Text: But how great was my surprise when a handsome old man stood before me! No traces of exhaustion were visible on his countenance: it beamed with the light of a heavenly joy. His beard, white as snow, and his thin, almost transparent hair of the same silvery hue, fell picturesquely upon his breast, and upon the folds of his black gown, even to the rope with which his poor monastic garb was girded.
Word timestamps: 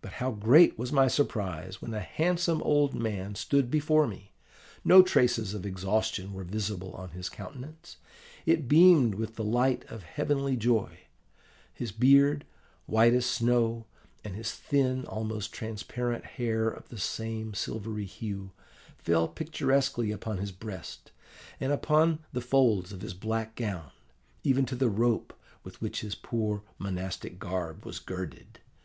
But 0.00 0.12
how 0.22 0.30
great 0.30 0.78
was 0.78 0.92
my 0.92 1.08
surprise 1.08 1.82
when 1.82 1.92
a 1.92 1.98
handsome 1.98 2.62
old 2.62 2.94
man 2.94 3.34
stood 3.34 3.68
before 3.68 4.06
me! 4.06 4.30
No 4.84 5.02
traces 5.02 5.54
of 5.54 5.66
exhaustion 5.66 6.32
were 6.32 6.44
visible 6.44 6.92
on 6.92 7.08
his 7.10 7.28
countenance: 7.28 7.96
it 8.46 8.68
beamed 8.68 9.16
with 9.16 9.34
the 9.34 9.42
light 9.42 9.84
of 9.88 10.04
a 10.04 10.06
heavenly 10.06 10.56
joy. 10.56 11.00
His 11.74 11.90
beard, 11.90 12.44
white 12.86 13.12
as 13.12 13.26
snow, 13.26 13.86
and 14.22 14.36
his 14.36 14.52
thin, 14.52 15.04
almost 15.06 15.52
transparent 15.52 16.24
hair 16.24 16.68
of 16.68 16.88
the 16.88 16.96
same 16.98 17.52
silvery 17.52 18.06
hue, 18.06 18.52
fell 18.98 19.26
picturesquely 19.26 20.12
upon 20.12 20.38
his 20.38 20.52
breast, 20.52 21.10
and 21.58 21.72
upon 21.72 22.20
the 22.32 22.40
folds 22.40 22.92
of 22.92 23.00
his 23.00 23.14
black 23.14 23.56
gown, 23.56 23.90
even 24.44 24.64
to 24.66 24.76
the 24.76 24.88
rope 24.88 25.36
with 25.64 25.82
which 25.82 26.02
his 26.02 26.14
poor 26.14 26.62
monastic 26.78 27.40
garb 27.40 27.84
was 27.84 27.98
girded. 27.98 28.60